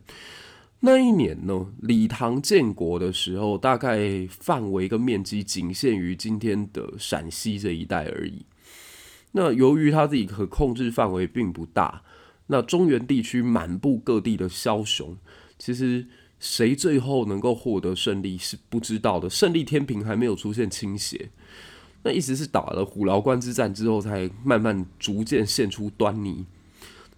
[0.81, 8.47] 那一年呢，李唐建国的时候，大概范围跟面积仅限于今天的陕西这一带而已。
[9.33, 12.03] 那由于他自己可控制范围并不大。
[12.53, 15.17] 那中原地区满布各地的枭雄，
[15.57, 16.05] 其实
[16.41, 19.31] 谁最后能够获得胜利是不知道的。
[19.31, 21.31] 胜利天平还没有出现倾斜，
[22.03, 26.45] 那一直是打了虎牢关之战之后，才慢慢逐渐现出端倪。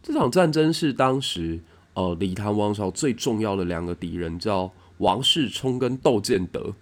[0.03, 1.61] 这场战争是当时
[1.95, 6.75] 呃李唐王朝最重要的两个敌人，叫王世充跟窦建德，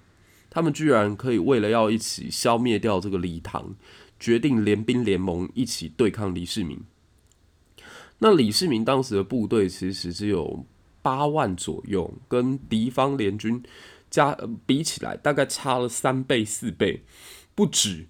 [0.50, 3.76] 他们居然可以为了要一起消灭掉这个李唐，
[4.18, 6.80] 决定联兵联盟一起对抗李世民。
[8.20, 10.64] 那李世民当时的部队其实只有
[11.02, 13.62] 八万左右，跟敌方联军
[14.09, 17.02] 加比起来，大概差了三倍四倍
[17.54, 18.06] 不止。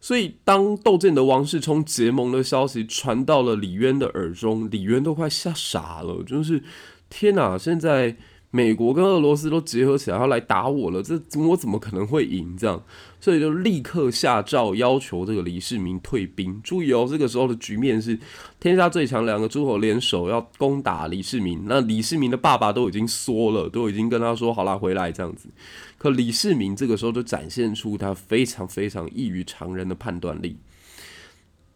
[0.00, 6.62] 所以当窦建德、王世充结盟的消息传到了李渊的耳中，李渊都快吓傻了，就是
[7.10, 7.58] 天哪！
[7.58, 8.16] 现在。
[8.54, 12.54] 美国跟俄罗斯都结合起来要来打我了，这我怎么可能会赢？
[12.54, 12.82] 这样，
[13.18, 16.60] 所以就立刻下诏要求这个李世民退兵。
[16.62, 18.18] 注意哦，这个时候的局面是
[18.60, 21.62] 天下最强两个诸侯联手要攻打李世民。
[21.64, 25.48] 那李世民的爸爸都已经缩了，都已经跟他说好了回来这样子。
[25.96, 30.58] 可李世民这个时候就展现出他非常非常异于常人的判断力。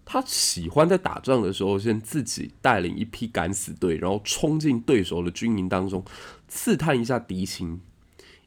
[0.09, 6.05] 他喜欢在打仗的时候，先自己带领一批敢死队，然后冲进对手的军营当中，
[6.49, 7.81] 刺探一下敌情。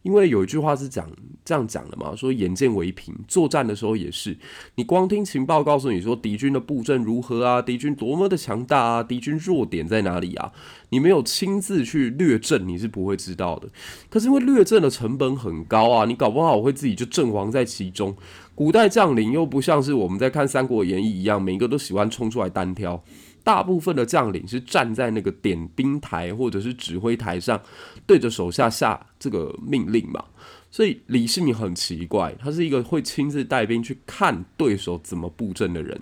[0.01, 1.12] 因为有一句话是讲
[1.43, 3.13] 这样讲的嘛，说眼见为凭。
[3.27, 4.38] 作战的时候也是，
[4.75, 10.53] 你光听情报告诉你说敌军的布阵如何啊，敌军多么的强大啊，敌军弱点在哪里啊，
[10.91, 13.67] 你没有亲自去略阵，你是不会知道的。
[14.09, 18.15] 可是因为略阵的成本很高啊，你搞不好会自己就阵亡在其中。
[18.55, 23.03] 古代将领又不像是我们在看《三国演义》一样，每一个都喜欢冲出来单挑。
[23.43, 27.62] 大部分的将领是站在那个点兵台或者是指挥台上，
[28.06, 30.25] 对着手下下这个命令嘛。
[30.71, 35.99] 所以李世民很奇怪，他是一个会亲自带兵去看对手怎么布阵的人，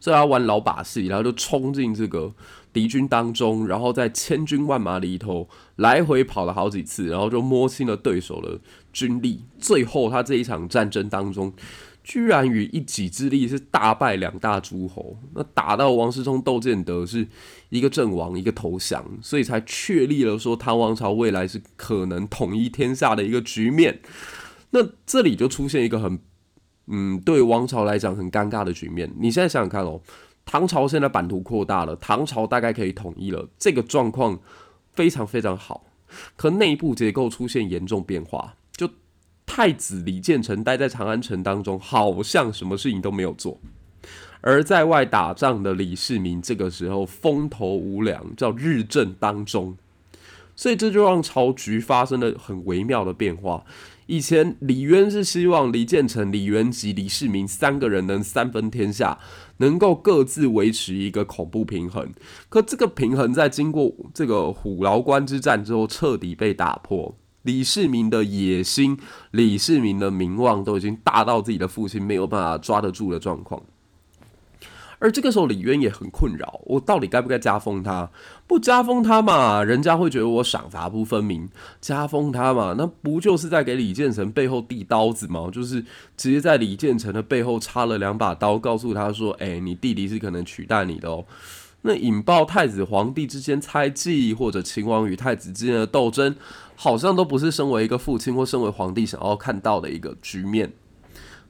[0.00, 2.34] 所以他玩老把戏，然后就冲进这个
[2.72, 8.58] 敌军当中，然后在千军万马里头来回跑了好几次，然后就摸清了对手的
[8.92, 9.44] 军力。
[9.60, 11.52] 最后他这一场战争当中，
[12.06, 17.26] 居然以一己之力是大败两大诸侯，那打到王师聪、窦建德是
[17.68, 23.98] 一个阵亡，一个投降，所以才确立了说唐王朝未来是可能统一天下的一个局面。
[24.70, 26.20] 那这里就出现一个很，
[26.86, 29.12] 嗯，对王朝来讲很尴尬的局面。
[29.18, 30.00] 你现在想想看哦，
[30.44, 34.38] 唐朝现在版图扩大了，唐朝大概可以统一了，这个状况
[34.94, 35.84] 非常非常好，
[36.36, 38.54] 可内部结构出现严重变化。
[39.46, 43.58] 太子李建成待在长安城当中，好像什么事情都没有做；
[44.42, 49.76] 而在外打仗的李世民，这个时候风头无两，叫日正当中。
[50.58, 53.64] 所以这就让朝局发生了很微妙的变化。
[54.06, 59.18] 以前李渊是希望李建成、李元吉、李世民三个人能三分天下，
[59.58, 62.10] 能够各自维持一个恐怖平衡。
[62.48, 67.14] 可这个平衡在经过这个虎牢关之战之后，彻底被打破。
[67.46, 68.98] 李世民的野心，
[69.30, 73.62] 李世民的名望都已经大到自己的父亲没有办法抓得住的状况。
[74.98, 78.10] 而这个时候，李渊也很困扰：我到底该不该加封他？
[78.48, 81.48] 不加封他嘛，人家会觉得我赏罚不分明；
[81.80, 85.48] 加封他嘛，那不就是在给李建成背后递刀子吗？
[85.52, 85.84] 就是
[86.16, 91.24] 直接在李建成的背后插了两把刀，告诉他说：“哎，你弟弟是可能取代你的哦。”
[91.86, 96.36] 那引爆太子皇帝之间猜忌，或者秦王与太子之间的斗争。
[96.78, 100.70] 好像都不是身为一个父亲或身为皇帝想要看到的一个局面，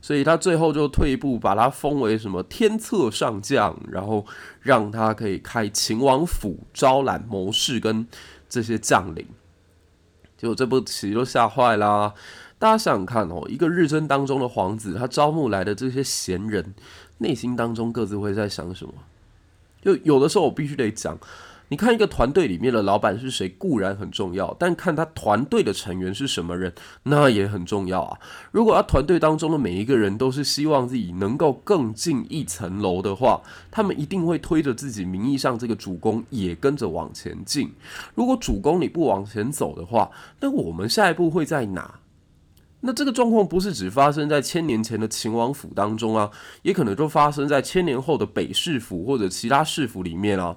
[0.01, 4.25] 所以他最后就退一步，把他封为什么天策上将，然后
[4.61, 8.07] 让他可以开秦王府，招揽谋士跟
[8.49, 9.27] 这些将领。
[10.39, 12.15] 结果这步棋都吓坏啦！
[12.57, 16.73] 大家想想看哦，一个日争当中的皇子，他招募来的这些贤人，
[17.19, 18.95] 内心当中各自会在想什么？
[19.83, 21.19] 就有的时候我必须得讲。
[21.69, 28.17] 你看一个团队里面的老板是谁固然很重要，但看他团队的成员是什么人，那也很重要啊。
[28.53, 37.73] 如果他团队当中的每一个人都是希望自己能够更进一层楼的话，他们一定会推着自己名义上这个主公也跟着往前进。
[38.15, 40.09] 如果主公你不往前走的话，
[40.39, 41.99] 那我们下一步会在哪？
[42.87, 46.31] 那这个状况不是只发生在千年前的秦王府当中啊，
[46.63, 50.57] 也可能就发生在千年后的北市府或者其他市府里面啊。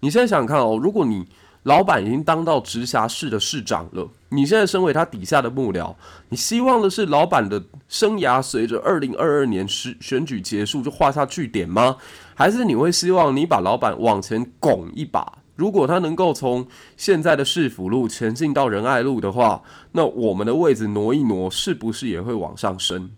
[0.00, 1.24] 你现在想想看哦，如果你
[1.62, 5.94] 老板已经当到直辖市的市长了，你现在身为他底下的幕僚，
[6.30, 11.96] 你希望的是老板的生涯随着二零二二年选选举结束就画下句点吗？
[12.34, 15.39] 还是你会希望你把老板往前拱一把？
[15.60, 23.10] 如果他能够从现在的市府路前进到仁爱路的话，那我们的位置挪一挪，是不是也会往上升？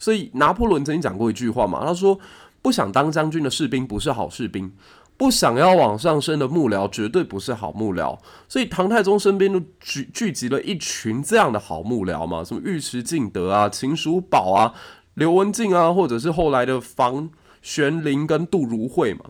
[0.00, 2.18] 所以拿破仑曾经讲过一句话嘛，他说
[2.60, 4.72] ：“不想当将军的士兵不是好士兵。”
[5.16, 8.18] 不想要往上升的幕僚，绝对不是好幕僚。
[8.48, 14.74] 所以唐太宗身边就聚聚集了一群这样的好幕僚嘛，什么尉迟敬德啊、秦叔宝啊、
[15.14, 17.30] 刘文静啊，或者是后来的房
[17.62, 19.24] 玄龄跟杜如晦嘛，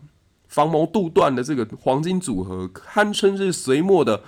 [0.49, 4.23] 房谋杜断的这个黄金组合，堪称是隋末的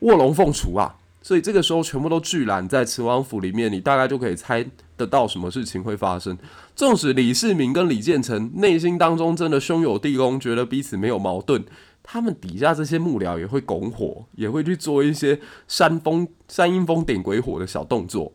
[0.00, 0.96] 卧龙凤雏啊。
[1.22, 4.64] 所以这个时候全部都聚揽在秦王府里面，你大概就可以猜
[4.96, 6.38] 得到什么事情会发生。
[6.76, 11.64] 纵使李世民跟李建成内心当中真的兄友弟恭，觉得彼此没有矛盾，
[12.00, 18.32] 他们底下这些幕僚也会拱火，也会去做一些煽风煽阴风点鬼火的小动作。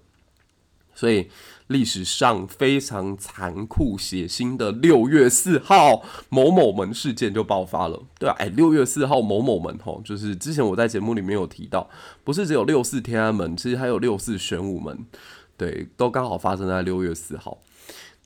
[0.94, 1.30] 所以
[1.72, 8.00] 历史上非常残酷血腥的六月四号某某门事件就爆发了。
[8.20, 11.90] 对啊，哎，六月四号某某门吼，就是之前我在节目里面有提到，
[12.24, 15.06] 不是只有六四天安门，其实还有六四玄武门，
[15.58, 17.58] 对，都刚好发生在六月四号。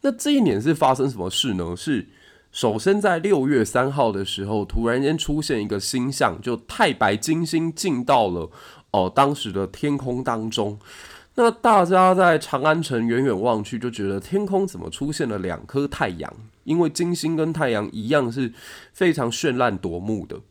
[0.02, 1.76] 那这一年是发生什么事呢？
[1.76, 2.08] 是
[2.52, 8.50] 首先在六月三号的时候，突然间出现一个星象，就太白金星进到了
[8.92, 10.80] 哦、呃、当时的天空当中。
[11.38, 16.34] 那大家在长安城远远望去，就觉得天空怎么出现了两颗太阳？
[16.64, 18.54] 因为金星跟太阳一样是
[18.94, 20.42] 非常绚烂夺目的。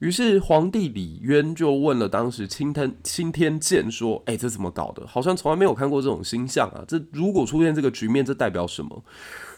[0.00, 5.06] 于是皇帝李渊就问了当时钦天钦天监说：“哎、这怎么搞的？
[5.06, 6.82] 好像从来没有看过这种星象啊！
[6.88, 9.04] 这如果出现这个局面，这代表什么？”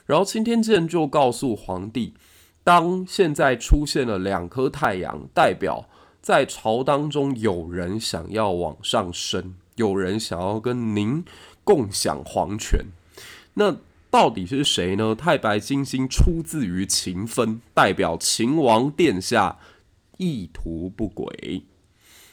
[0.04, 2.12] 然后钦天监就告诉皇帝
[2.62, 5.88] ：“当现在出现了两颗太阳，代表
[6.20, 11.24] 在朝当中有人想要往上升。”有人想要跟您
[11.64, 12.86] 共享皇权，
[13.54, 13.76] 那
[14.10, 15.14] 到底是谁呢？
[15.14, 19.58] 太白金星出自于秦分，代表秦王殿下
[20.18, 21.64] 意图不轨。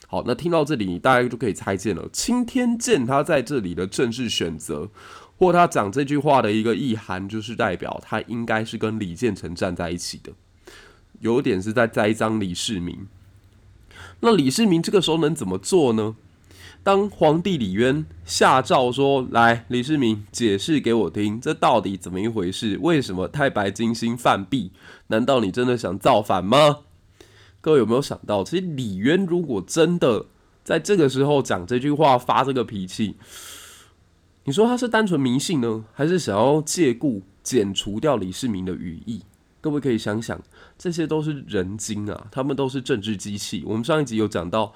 [0.07, 4.89] 好，那听到这里，你大概就可以猜见了，青天剑他在这里的政治选择，
[5.37, 10.33] 或他讲这句话的一个意涵，就是代表他应该是跟李建成站在一起的，
[11.19, 13.07] 有点是在栽赃李世民。
[14.21, 16.15] 那李世民这个时候能怎么做呢？
[16.81, 22.79] 当皇帝李渊下诏说：“来，李世民解释给我听，这到底怎么一回事？
[22.81, 24.71] 为什么太白金星犯闭？
[25.07, 26.79] 难道你真的想造反吗？”
[27.61, 30.27] 各位有没有想到，其实李渊如果真的
[30.63, 33.17] 在这个时候讲这句话、发这个脾气，
[34.45, 39.21] 你说他是单纯迷信呢，还是想要借故剪除掉李世民的羽翼？
[39.59, 40.41] 各位可以想想，
[40.77, 43.63] 这些都是人精啊，他们都是政治机器。
[43.67, 44.73] 我们上一集有讲到，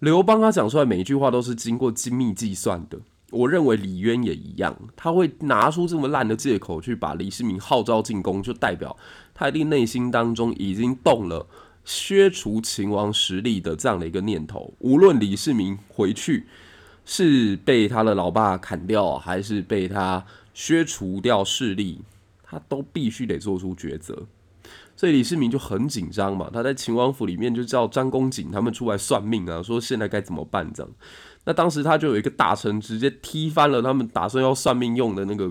[0.00, 2.98] 刘邦他讲出来每一句话都是经过精密计算的。
[3.30, 8.96] 我认为李渊也一样，他会拿出这么烂的借口去把李世民号召进宫，就代表
[9.34, 11.46] 他一定内心当中已经动了。
[11.84, 16.46] 削除秦王实力的这样的一个念头，无论李世民回去
[17.04, 22.00] 是被他的老爸砍掉，还是被他削除掉势力，
[22.42, 24.26] 他都必须得做出抉择。
[25.00, 30.92] 所以李世民就很紧张嘛，他在秦王府里面就叫张公瑾他们出来算命啊，说现在该怎么办这样。
[31.44, 35.50] 那当时他就有一个大臣直接踢翻了他们打算要算命用的那个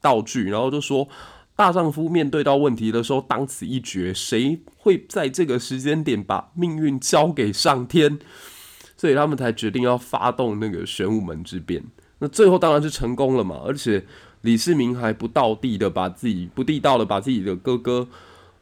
[0.00, 1.06] 道具，然后就说。
[1.54, 8.18] 大丈夫面对到问题的时候，当此一决，谁会在这个时间点把命运交给上天？
[8.94, 11.82] 所以他们才决定要发动那个玄武门之变。
[12.18, 14.04] 那最后当然是成功了嘛，而且
[14.42, 18.06] 李世民还不到地的把自己不地道的把自己的哥哥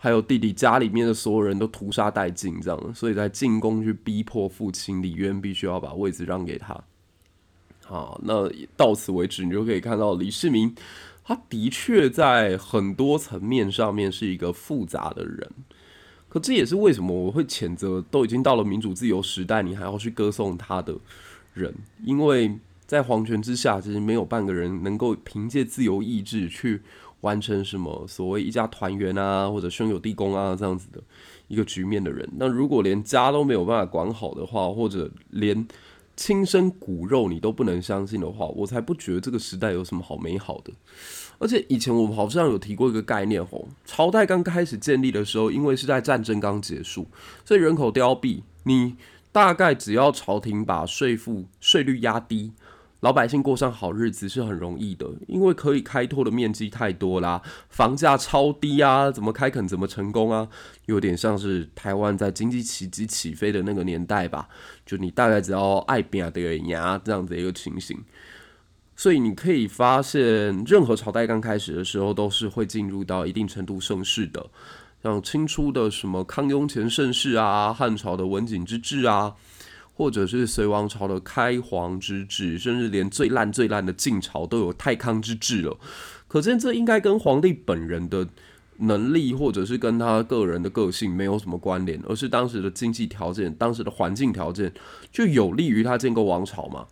[0.05, 6.79] 还有弟弟家里面的所有人都屠杀殆尽，这样，所以在进宫去逼迫父亲李渊必须要把位子让给他。
[7.87, 8.47] 好，那
[8.77, 10.75] 到此为止，你就可以看到李世民。
[11.25, 15.51] 他的确在很多层面上面是一个复杂的人，
[16.29, 20.95] 可这也是为什么我会谴责都已经到了民主自由时代，你还要去歌颂他的
[21.55, 21.75] 人，
[22.05, 26.83] 因为在皇权之下，其实没有半个人能够凭借自由意志去
[27.25, 31.03] 完成什么所谓一家团圆啊，或者兄友弟恭啊这样子的
[31.49, 32.29] 一个局面的人。
[32.37, 35.66] 那如果连家都没有办法管好的话，或者连
[36.14, 40.70] 亲生骨肉你都不能相信的话，我才不觉得这个时代有什么好美好的。
[41.39, 47.07] 而且以前我们好像有提过一个概念吼，朝代刚开始建立的时候，因为是在战争刚结束，
[47.45, 48.97] 所以人口凋敝，你
[49.33, 52.53] 大概只要朝廷把税负税率压低。
[53.05, 60.49] 老百姓过上好日子是很容易的，因为可以开拓的面积太多啦，房价超低啊，怎么开垦怎么成功啊，
[60.87, 64.49] 有点像是台湾在经济奇迹起飞的那个年代吧，
[64.87, 68.03] 就你大概只要爱拼的牙这样子一个情形，
[68.97, 74.47] 所以你可以发现，任何朝代刚开始的时候都是会进入到一定程度盛世的，
[75.03, 79.35] 像清初的什么康雍乾盛世啊，汉朝的文景之治啊。
[79.95, 85.79] 或者是隋王朝的开皇之治，甚至连最烂最烂的晋朝都有太康之治了。
[86.27, 88.29] 可见这应该跟皇帝本人的
[88.79, 94.73] 能力，或者是跟他个人的个性没有什么关联，而是当时的经济条件、当时的环境条件
[95.13, 96.87] 就有利于他建构王朝嘛。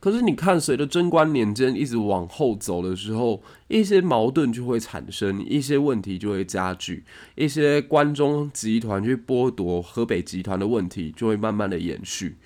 [0.00, 12.36] 可是你看，随着贞观年间一直往后走的时候，一些矛盾就会产生，一些问题就会加剧，一些关中集团去剥夺河北集团的问题就会慢慢的延续。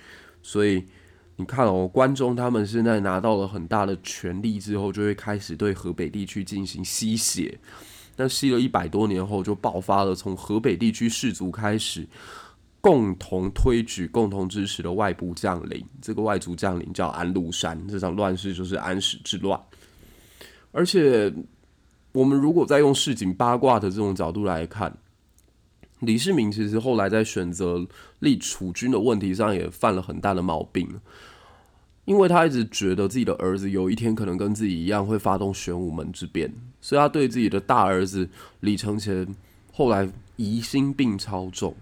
[0.43, 0.85] 所以
[1.37, 7.59] 你看哦，关中他们现在拿到了很大的权力之后，就会开始对河北地区进行吸血。
[8.17, 12.07] 那吸了一百多年后，就爆发了从河北地区士族开始。
[12.83, 17.81] 共同推举、共同支持的外部将领，这个外族将领叫安禄山。
[17.89, 19.59] 这场乱世就是安史之乱。
[20.73, 21.33] 而且，
[22.11, 24.93] 我们如果再用市井八卦的这种角度来看，
[26.01, 27.87] 李世民其实后来在选择
[28.19, 30.89] 立储君的问题上也犯了很大的毛病，
[32.05, 38.29] 因为他一直觉得自己的儿子有一天可能跟自己一样会发动玄武门之变，所以他对自己的大儿子
[38.59, 39.37] 李承乾
[39.73, 41.73] 后来疑心病超重。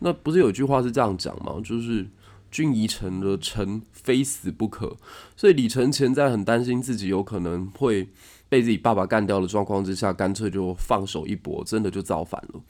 [0.00, 1.60] 那不是有句话是这样讲吗？
[1.64, 2.06] 就是
[2.50, 4.96] 君疑臣的臣非死不可。
[5.36, 8.08] 所以李承乾在很担心自己有可能会
[8.48, 12.60] 被自己爸爸干掉的状况之下，干脆就放手一搏，真的就造反了。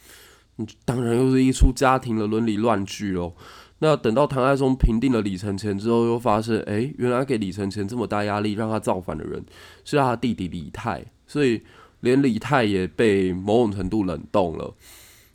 [0.85, 3.33] 当然又是一出家庭的伦理乱剧喽。
[3.79, 9.43] 那等到唐太宗平定了李承乾之后，又发现，哎、原来给李承乾这么大压力让他造反的人
[9.87, 11.63] 是他弟弟李泰，所以
[12.01, 14.75] 连李泰也被某种程度冷冻了。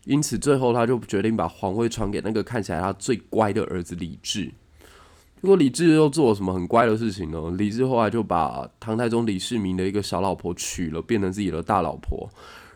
[0.06, 4.52] 因此，最后他就决定把皇位传给那个看起来他最乖的儿子李治。
[5.42, 7.40] 如果李治又做了什么很乖的事情呢？
[7.58, 12.28] 李治后来就把唐太宗李世民的一个小老婆娶了，变成自己的大老婆，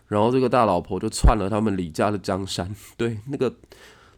[0.07, 2.69] 然后这个大老婆就篡了他们李家的江山。
[2.95, 3.55] 对，那个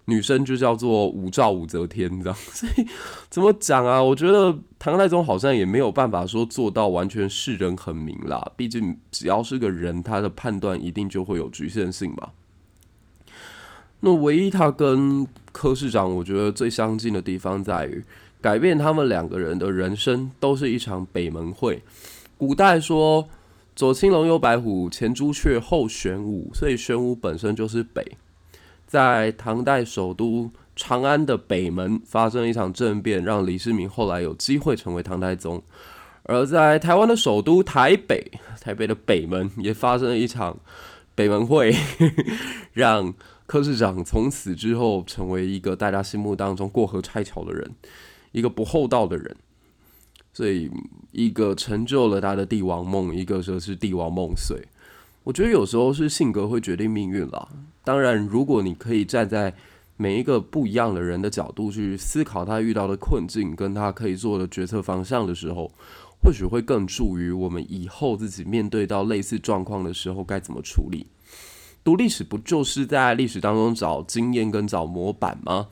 [0.06, 2.36] 女生就叫做武曌武则天，这样。
[2.52, 2.86] 所以
[3.30, 4.04] 怎么讲啊？
[4.04, 8.52] 我觉得唐太宗好像也没有办法说做到完全世人很明啦。
[8.58, 12.30] 毕竟只要是个人，他的判断一定就会有局限性嘛。
[14.02, 18.04] 那唯一他跟柯市长，我觉得最相近的地方在于。
[18.42, 21.80] 改变他们两个人的人生，都是一场北门会。
[22.40, 23.30] 古代说
[23.76, 28.04] “左青龙，右白虎，前朱雀，后玄武”，所以玄武本身就是北。
[28.88, 35.60] 在唐代首都长安的北门发生一场政变，让李世民后来有机会成为唐太宗；
[36.24, 38.26] 而在台湾的首都台北，
[38.60, 40.58] 台北的北门也发生了一场
[41.14, 41.76] 北门会，
[42.74, 43.14] 让
[43.52, 47.70] 柯市长从此之后成为一个大家心目当中过河拆桥的人。
[48.32, 49.36] 一个不厚道的人，
[50.32, 50.72] 所以
[51.12, 54.58] 一个成就了他的帝王梦，一个则是帝王梦碎。
[55.26, 57.50] 我觉得有时候是性格会决定命运啦。
[57.84, 59.54] 当然，如果你可以站在
[59.98, 65.70] 每一个不一样的人的角度去思考他遇到的困境，跟他可以做的决策方向的时候，
[66.24, 71.08] 或许会更助于我们以后自己面对到类似状况的时候该怎么处理。
[71.84, 75.68] 读历史不就是在历史当中找经验跟找模板吗？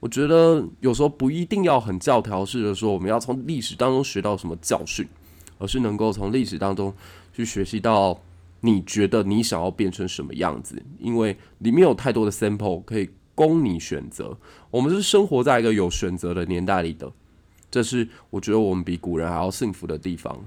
[0.00, 5.08] 我觉得有时候不一定要很教条式的说，我们要从历史当中学到什么教训，
[5.58, 6.92] 而是能够从历史当中
[7.32, 8.20] 去学习到
[8.60, 14.36] 你觉得你想要变成什么样子，因为里面有太多的 sample 可以供你选择。
[14.70, 17.10] 我们是生活在一个有选择的年代里的，
[17.70, 20.44] 这是我觉得我们比古人还要幸福的地方。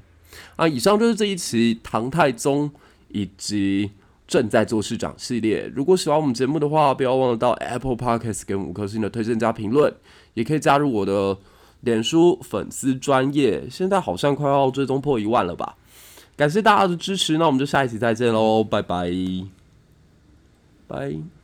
[0.56, 2.72] 啊，以上就是这一期唐太宗
[3.10, 3.90] 以及。
[4.32, 9.94] 正在做市长系列，如果喜欢我们节目的话，不要忘了到 Apple Podcast 给五颗星的推荐加评论，
[10.36, 11.38] 也可以加入我的
[11.82, 15.76] 脸书粉丝专业，现在好像快要追踪破一万了吧？
[16.38, 19.12] 感谢大家的支持，那我们就下一期再见喽，拜拜，
[20.88, 21.41] 拜。